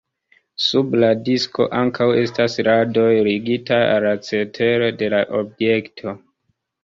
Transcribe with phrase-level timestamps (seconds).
[0.67, 6.17] Sub la disko ankaŭ estas radoj ligitaj al la cetero de la objekto.